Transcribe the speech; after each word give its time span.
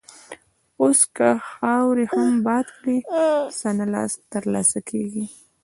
اوس 0.81 0.99
که 1.15 1.29
خاورې 1.51 2.05
هم 2.13 2.31
باد 2.45 2.67
کړې، 2.77 2.97
څه 3.57 3.69
نه 3.77 3.85
تر 4.31 4.43
لاسه 4.53 4.79
کېږي. 4.89 5.25